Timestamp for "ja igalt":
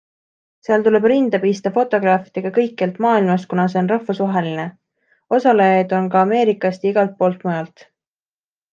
6.91-7.19